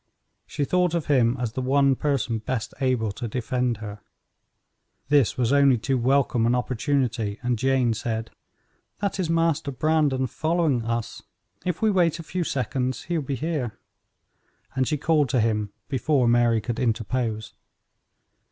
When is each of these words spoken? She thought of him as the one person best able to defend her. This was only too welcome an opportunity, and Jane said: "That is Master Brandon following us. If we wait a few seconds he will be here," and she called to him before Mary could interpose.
She 0.47 0.65
thought 0.65 0.95
of 0.95 1.05
him 1.05 1.37
as 1.37 1.51
the 1.51 1.61
one 1.61 1.95
person 1.95 2.39
best 2.39 2.73
able 2.81 3.11
to 3.11 3.27
defend 3.27 3.77
her. 3.77 4.01
This 5.09 5.37
was 5.37 5.53
only 5.53 5.77
too 5.77 5.95
welcome 5.95 6.47
an 6.47 6.55
opportunity, 6.55 7.37
and 7.43 7.59
Jane 7.59 7.93
said: 7.93 8.31
"That 8.97 9.19
is 9.19 9.29
Master 9.29 9.69
Brandon 9.69 10.25
following 10.25 10.83
us. 10.85 11.21
If 11.65 11.83
we 11.83 11.91
wait 11.91 12.17
a 12.17 12.23
few 12.23 12.43
seconds 12.43 13.03
he 13.03 13.17
will 13.19 13.25
be 13.25 13.35
here," 13.35 13.77
and 14.75 14.87
she 14.87 14.97
called 14.97 15.29
to 15.29 15.39
him 15.39 15.71
before 15.87 16.27
Mary 16.27 16.61
could 16.61 16.79
interpose. 16.79 17.53